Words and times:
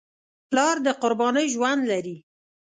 پلار 0.49 0.75
د 0.85 0.87
قربانۍ 1.01 1.45
ژوند 1.55 1.81
لري. 1.91 2.17